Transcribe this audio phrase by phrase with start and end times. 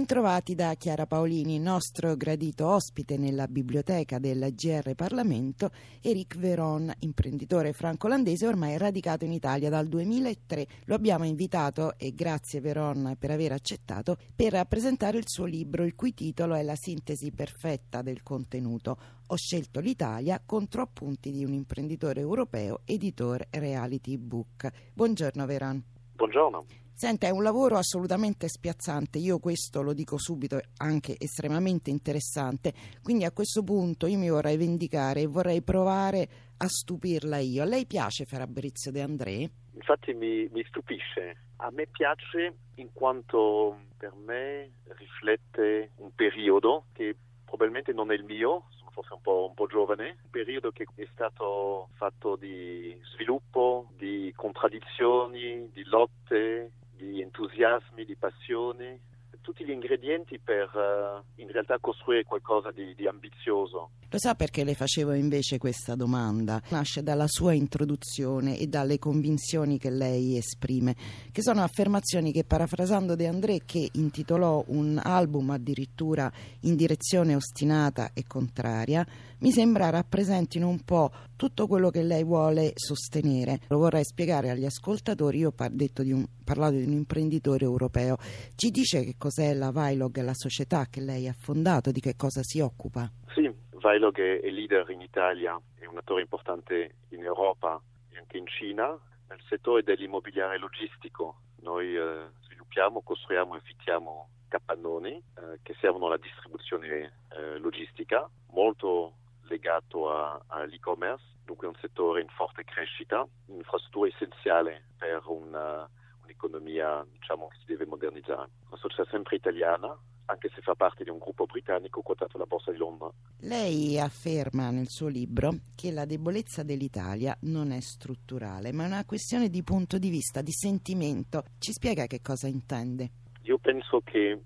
[0.00, 7.74] Bentrovati da Chiara Paolini, nostro gradito ospite nella biblioteca del GR Parlamento, Eric Veron, imprenditore
[7.74, 10.66] franco-olandese ormai radicato in Italia dal 2003.
[10.86, 15.94] Lo abbiamo invitato, e grazie Veron per aver accettato, per presentare il suo libro, il
[15.94, 18.96] cui titolo è La sintesi perfetta del contenuto.
[19.26, 24.66] Ho scelto l'Italia contro appunti di un imprenditore europeo, editore reality book.
[24.94, 25.84] Buongiorno Veron.
[26.16, 26.64] Buongiorno.
[27.00, 33.24] Senta, è un lavoro assolutamente spiazzante, io questo lo dico subito, anche estremamente interessante, quindi
[33.24, 36.28] a questo punto io mi vorrei vendicare e vorrei provare
[36.58, 37.62] a stupirla io.
[37.62, 39.50] A lei piace Fabrizio De André?
[39.72, 47.16] Infatti mi, mi stupisce, a me piace in quanto per me riflette un periodo che
[47.46, 50.84] probabilmente non è il mio, sono forse un po', un po', giovane, un periodo che
[50.96, 56.72] è stato fatto di sviluppo, di contraddizioni, di lotte,
[57.04, 58.98] di entusiasmi, di passioni,
[59.40, 63.90] tutti gli ingredienti per uh, in realtà costruire qualcosa di, di, ambizioso.
[64.12, 66.60] Lo sa perché le facevo invece questa domanda?
[66.70, 70.96] Nasce dalla sua introduzione e dalle convinzioni che lei esprime,
[71.30, 76.28] che sono affermazioni che parafrasando De André che intitolò un album addirittura
[76.62, 79.06] in direzione ostinata e contraria,
[79.38, 83.60] mi sembra rappresentino un po' tutto quello che lei vuole sostenere.
[83.68, 88.16] Lo vorrei spiegare agli ascoltatori, io ho un, parlato di un imprenditore europeo.
[88.56, 92.40] Ci dice che cos'è la Vailog, la società che lei ha fondato, di che cosa
[92.42, 93.10] si occupa?
[93.34, 93.49] Sì,
[93.80, 98.86] Vailog è, leader in Italia, è un attore importante in Europa e anche in Cina
[99.28, 101.40] nel settore dell'immobiliare logistico.
[101.62, 109.14] Noi eh, sviluppiamo, costruiamo e affittiamo capannoni eh, che servono alla distribuzione eh, logistica, molto
[109.44, 110.10] legato
[110.46, 115.88] all'e-commerce, dunque un settore in forte crescita, un'infrastruttura essenziale per una,
[116.22, 118.50] un'economia diciamo, che si deve modernizzare.
[118.74, 119.96] Società sempre italiana,
[120.30, 123.10] anche se fa parte di un gruppo britannico quotato alla Borsa di Londra.
[123.40, 129.04] Lei afferma nel suo libro che la debolezza dell'Italia non è strutturale, ma è una
[129.04, 131.44] questione di punto di vista, di sentimento.
[131.58, 133.10] Ci spiega che cosa intende?
[133.42, 134.38] Io penso che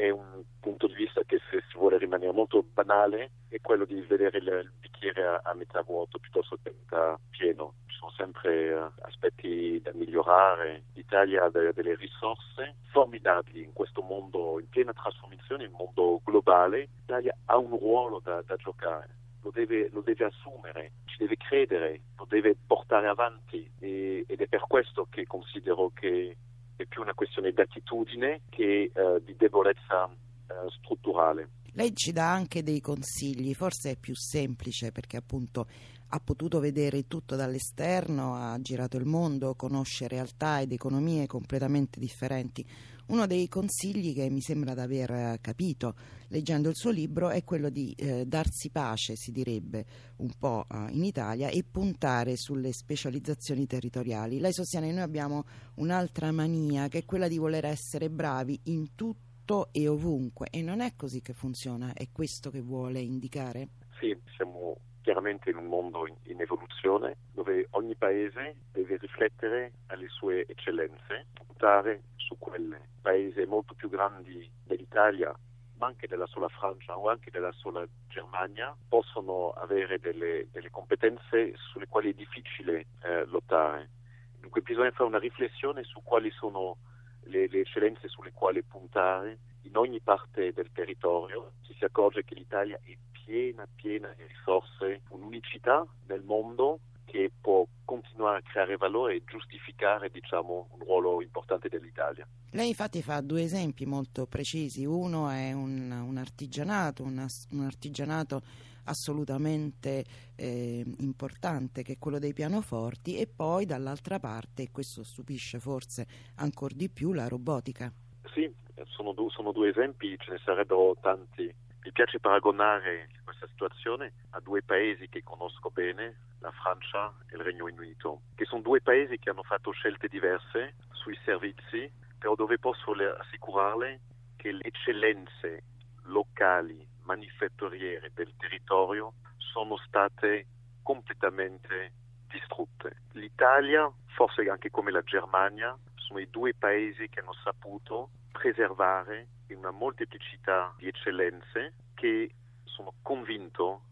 [0.00, 4.00] è un punto di vista che se si vuole rimanere molto banale è quello di
[4.00, 7.74] vedere il bicchiere a, a metà vuoto piuttosto che a metà pieno.
[7.86, 10.84] Ci sono sempre uh, aspetti da migliorare.
[10.94, 16.22] L'Italia ha de- delle risorse formidabili in questo mondo in piena trasformazione, in un mondo
[16.24, 16.88] globale.
[17.00, 19.16] L'Italia ha un ruolo da, da giocare.
[19.42, 24.46] Lo deve, lo deve, assumere, ci deve credere, lo deve portare avanti e, ed è
[24.46, 26.36] per questo che considero che
[26.82, 31.48] è più una questione di attitudine che uh, di debolezza uh, strutturale.
[31.74, 35.66] Lei ci dà anche dei consigli, forse è più semplice perché appunto
[36.12, 42.66] ha potuto vedere tutto dall'esterno, ha girato il mondo, conosce realtà ed economie completamente differenti.
[43.06, 45.94] Uno dei consigli che mi sembra di aver capito
[46.28, 49.84] leggendo il suo libro è quello di eh, darsi pace, si direbbe
[50.16, 54.38] un po' eh, in Italia, e puntare sulle specializzazioni territoriali.
[54.38, 55.44] Lei sostiene che noi abbiamo
[55.76, 60.80] un'altra mania che è quella di voler essere bravi in tutto e ovunque e non
[60.80, 63.70] è così che funziona, è questo che vuole indicare?
[63.98, 64.76] Sì, siamo
[65.10, 71.26] chiaramente in un mondo in, in, evoluzione dove ogni paese deve riflettere alle sue eccellenze,
[71.32, 72.80] puntare su quelle.
[73.02, 75.34] Paesi molto più grandi dell'Italia,
[75.78, 81.54] ma anche della sola Francia o anche della sola Germania, possono avere delle, delle competenze
[81.56, 83.90] sulle quali è difficile eh, lottare.
[84.38, 86.76] Dunque bisogna fare una riflessione su quali sono
[87.24, 89.38] le, le eccellenze sulle quali puntare
[89.70, 91.52] in ogni parte del territorio.
[91.62, 97.66] Ci si accorge che l'Italia è piena, piena di risorse, un'unicità nel mondo che può
[97.84, 102.26] continuare a creare valore e giustificare diciamo, un ruolo importante dell'Italia.
[102.50, 108.42] Lei infatti fa due esempi molto precisi, uno è un, un artigianato, un, un, artigianato
[108.84, 110.04] assolutamente
[110.36, 116.06] eh, importante che è quello dei pianoforti e poi dall'altra parte, e questo stupisce forse
[116.36, 117.92] ancora di più, la robotica.
[118.32, 118.52] Sì,
[118.86, 124.62] sono, sono due esempi, ce ne sarebbero tanti mi piace paragonare questa situazione a due
[124.62, 129.30] paesi che conosco bene, la Francia e il Regno Unito, che sono due paesi che
[129.30, 134.00] hanno fatto scelte diverse sui servizi, però dove posso assicurarle
[134.36, 135.62] che le eccellenze
[136.04, 140.46] locali, manifatturiere del territorio sono state
[140.82, 141.92] completamente
[142.28, 143.02] distrutte.
[143.12, 149.70] L'Italia, forse anche come la Germania, sono i due paesi che hanno saputo preservare una
[149.70, 152.30] molteplicità di eccellenze che
[152.64, 153.82] sono convinto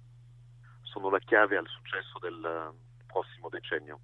[0.82, 2.72] sono la chiave al successo del
[3.06, 4.00] prossimo decennio.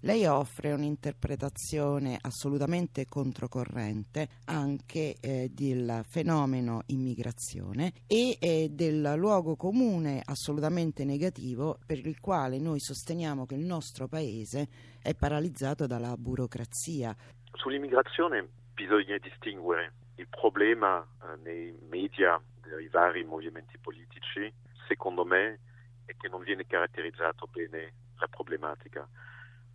[0.00, 10.22] Lei offre un'interpretazione assolutamente controcorrente anche eh, del fenomeno immigrazione e eh, del luogo comune
[10.24, 14.68] assolutamente negativo per il quale noi sosteniamo che il nostro paese
[15.02, 17.14] è paralizzato dalla burocrazia.
[17.52, 24.52] Sull'immigrazione bisogna distinguere il problema eh, nei media dei vari movimenti politici,
[24.86, 25.60] secondo me,
[26.04, 29.08] è che non viene caratterizzato bene la problematica.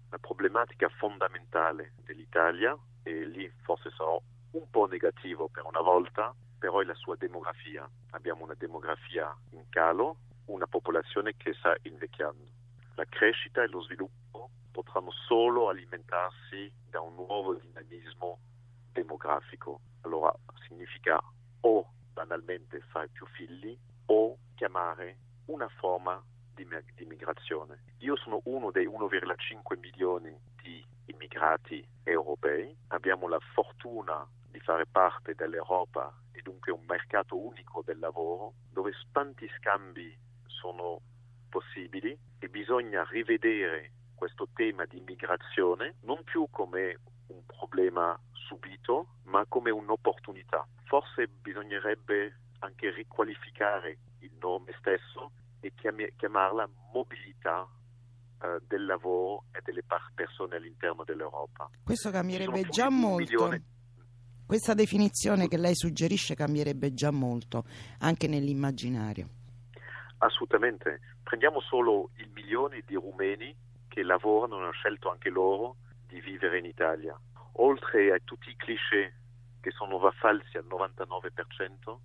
[0.09, 4.21] La problematica fondamentale dell'Italia, e lì forse sarò
[4.51, 7.89] un po' negativo per una volta, però è la sua demografia.
[8.11, 12.45] Abbiamo una demografia in calo, una popolazione che sta invecchiando.
[12.95, 18.37] La crescita e lo sviluppo potranno solo alimentarsi da un nuovo dinamismo
[18.91, 19.79] demografico.
[20.01, 20.33] Allora
[20.67, 21.21] significa
[21.61, 26.21] o banalmente fare più figli o chiamare una forma
[26.53, 27.83] di, di migrazione.
[27.99, 35.33] Io sono uno dei 1,5 milioni di immigrati europei, abbiamo la fortuna di fare parte
[35.33, 40.15] dell'Europa e dunque un mercato unico del lavoro dove tanti scambi
[40.45, 40.99] sono
[41.49, 48.17] possibili e bisogna rivedere questo tema di immigrazione non più come un problema
[48.51, 50.67] subito ma come un'opportunità.
[50.83, 55.31] Forse bisognerebbe anche riqualificare il nome stesso
[55.61, 55.71] e
[56.17, 57.65] chiamarla mobilità
[58.41, 59.83] eh, del lavoro e delle
[60.13, 61.69] persone all'interno dell'Europa.
[61.83, 63.49] Questo cambierebbe già molto.
[64.45, 67.63] Questa definizione che lei suggerisce cambierebbe già molto,
[67.99, 69.29] anche nell'immaginario.
[70.17, 70.99] Assolutamente.
[71.23, 73.55] Prendiamo solo il milione di rumeni
[73.87, 77.17] che lavorano, hanno scelto anche loro di vivere in Italia.
[77.53, 79.15] Oltre a tutti i cliché
[79.59, 81.97] che sono falsi al 99%,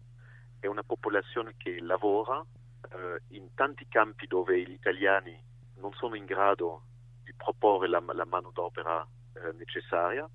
[0.61, 2.45] è una popolazione che lavora
[2.91, 5.39] eh, in tanti campi dove gli italiani
[5.77, 6.83] non sono in grado
[7.23, 10.29] di proporre la, la manodopera eh, necessaria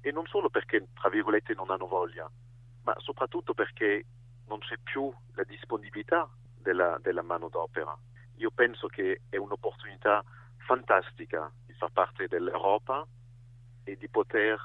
[0.00, 2.30] e non solo perché, tra virgolette, non hanno voglia,
[2.82, 4.04] ma soprattutto perché
[4.46, 7.96] non c'è più la disponibilità della, della manodopera.
[8.36, 10.24] Io penso che è un'opportunità
[10.56, 13.06] fantastica di far parte dell'Europa
[13.84, 14.58] e di poter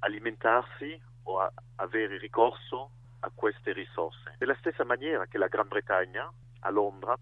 [0.00, 4.34] alimentarsi o avere ricorso a queste risorse.
[4.38, 6.30] Della stessa maniera che la Gran Bretagna
[6.60, 7.16] a Londra,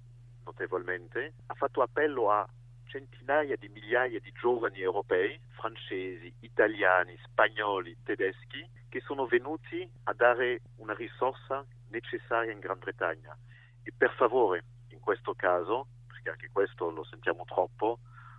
[0.45, 2.47] notevolmente, ha fatto appello a
[2.85, 10.61] centinaia di migliaia di giovani europei, francesi, italiani, spagnoli, tedeschi, che sono venuti a dare
[10.77, 13.37] una risorsa necessaria in Gran Bretagna.
[13.83, 17.99] E per favore, in questo caso, perché anche questo lo sentiamo troppo,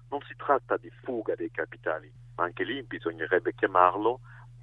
[0.10, 4.20] non si tratta di fuga dei capitali, ma anche lì bisognerebbe chiamarlo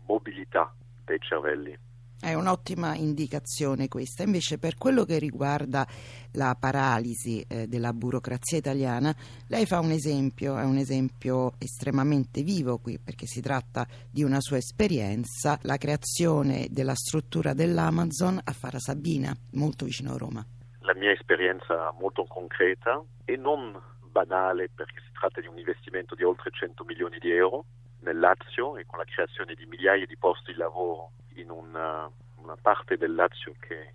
[0.06, 0.72] mobilità
[1.04, 1.78] dei cervelli.
[2.24, 4.22] È un'ottima indicazione questa.
[4.22, 5.86] Invece per quello che riguarda
[6.32, 9.14] la paralisi eh, della burocrazia italiana,
[9.48, 14.40] lei fa un esempio, è un esempio estremamente vivo qui perché si tratta di una
[14.40, 20.46] sua esperienza, la creazione della struttura dell'Amazon a Farasabina, molto vicino a Roma.
[20.80, 23.78] La mia esperienza molto concreta e non
[24.14, 27.64] banale perché si tratta di un investimento di oltre 100 milioni di euro
[28.02, 32.56] nel Lazio e con la creazione di migliaia di posti di lavoro in una, una
[32.60, 33.94] parte del Lazio che,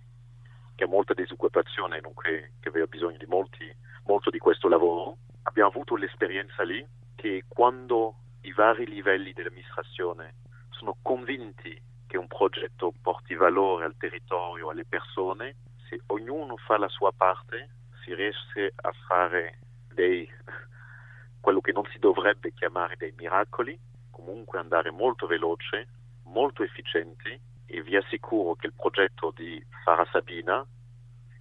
[0.74, 3.64] che, ha molta disoccupazione dunque che aveva bisogno di molti,
[4.04, 5.16] molto di questo lavoro.
[5.44, 10.34] Abbiamo avuto l'esperienza lì che quando i vari livelli dell'amministrazione
[10.68, 15.56] sono convinti che un progetto porti valore al territorio, alle persone,
[15.88, 17.70] se ognuno fa la sua parte
[18.02, 19.58] si riesce a fare
[19.92, 20.28] dei,
[21.40, 23.78] quello che non si dovrebbe chiamare dei miracoli,
[24.10, 25.88] comunque andare molto veloce
[26.24, 30.64] molto efficienti e vi assicuro che il progetto di Farah Sabina,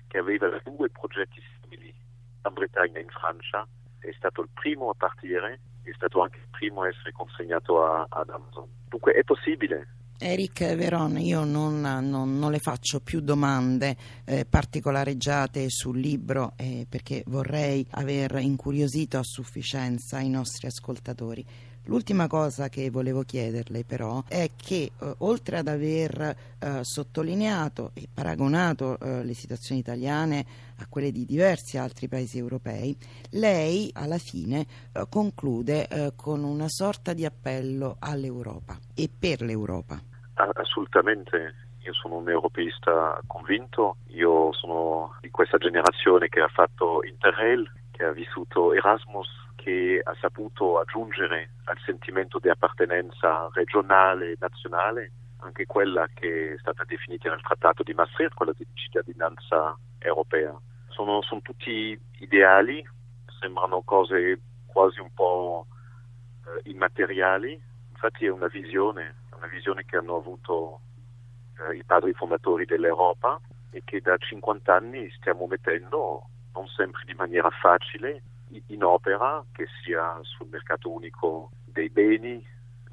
[0.07, 3.67] che aveva due progetti simili in Bretagna e in Francia,
[3.99, 8.05] è stato il primo a partire, è stato anche il primo a essere consegnato a,
[8.09, 8.67] ad Amazon.
[8.87, 9.87] Dunque è possibile,
[10.21, 13.95] Eric Veron, io non, non, non, le faccio più domande
[14.25, 21.45] eh, particolareggiate sul libro eh, perché vorrei aver incuriosito a sufficienza i nostri ascoltatori.
[21.89, 26.21] L'ultima cosa che volevo chiederle però è che eh, oltre ad aver
[26.59, 30.45] eh, sottolineato e paragonato eh, le situazioni italiane
[30.77, 32.95] a quelle di diversi altri paesi europei,
[33.31, 39.99] lei alla fine eh, conclude eh, con una sorta di appello all'Europa e per l'Europa.
[40.35, 47.67] Assolutamente, io sono un europeista convinto, io sono di questa generazione che ha fatto Interrail,
[47.99, 55.11] che ha vissuto Erasmus che ha saputo aggiungere al sentimento di appartenenza regionale e nazionale
[55.39, 60.57] anche quella che è stata definita nel trattato di Maastricht, quella di cittadinanza europea.
[60.87, 62.87] Sono, sono tutti ideali,
[63.37, 65.67] sembrano cose quasi un po'
[66.45, 70.79] eh, immateriali, infatti è una visione, una visione che hanno avuto
[71.69, 73.39] eh, i padri fondatori dell'Europa
[73.71, 76.29] e che da 50 anni stiamo mettendo,
[76.59, 78.21] non sempre di maniera facile,
[78.67, 82.45] in opera, che sia sul mercato unico dei beni,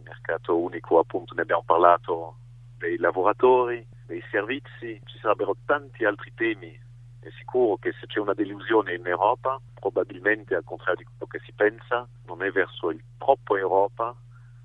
[0.05, 2.37] mercato unico appunto ne abbiamo parlato
[2.79, 6.79] dei lavoratori, dei servizi, ci sarebbero tanti altri temi.
[7.19, 11.41] È sicuro che se c'è una delusione in Europa, probabilmente al contrario di quello che
[11.45, 14.15] si pensa, non è verso il troppo Europa,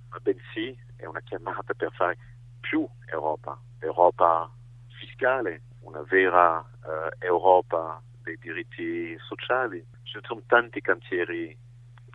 [0.10, 2.18] ma bensì è una chiamata per fare
[2.60, 4.52] più Europa, Europa
[4.90, 9.86] fiscale, una vera eh, Europa dei diritti sociali.
[10.04, 11.58] Ci sono tanti cantieri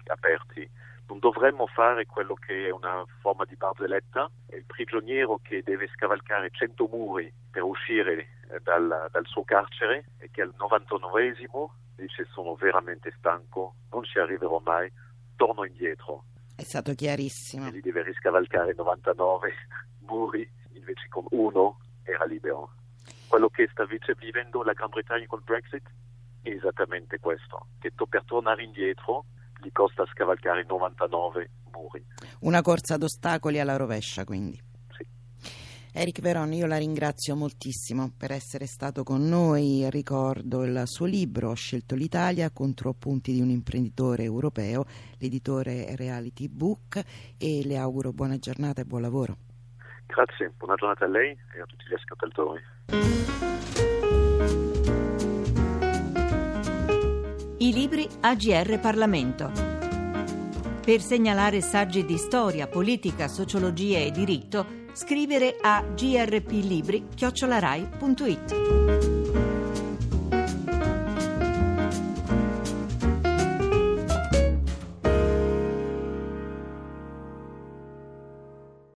[0.07, 0.69] aperti.
[1.09, 6.51] Non dovremmo fare quello che è una forma di barzelletta, il prigioniero che deve scavalcare
[6.51, 12.55] 100 muri per uscire eh, dal, dal suo carcere e che al 99esimo dice sono
[12.55, 14.91] veramente stanco, non ci arriverò mai,
[15.37, 16.25] torno indietro.
[16.57, 17.69] È stato chiarissimo.
[17.69, 19.53] E li deve riscavalcare 99
[20.07, 22.76] muri, invece con uno era libero
[23.29, 25.89] quello che sta vivendo la Gran Bretagna col Brexit
[26.43, 29.25] è esattamente questo, che per tornare indietro
[29.61, 32.05] gli costa scavalcare 99 muri.
[32.41, 34.67] Una corsa ad ostacoli alla rovescia, quindi.
[35.99, 39.89] Eric Veron, io la ringrazio moltissimo per essere stato con noi.
[39.89, 44.85] Ricordo il suo libro Ho scelto l'Italia contro appunti di un imprenditore europeo,
[45.17, 47.03] l'editore Reality Book
[47.39, 49.46] e le auguro buona giornata e buon lavoro.
[50.07, 52.63] Grazie, buona giornata a lei e a tutti gli ascoltatori.
[57.59, 59.51] I libri AGR Parlamento.
[60.85, 67.15] Per segnalare saggi di storia, politica, sociologia e diritto, scrivere a grplibri.it.